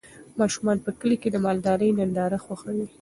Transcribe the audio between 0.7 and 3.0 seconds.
په کلي کې د مالدارۍ ننداره خوښوي.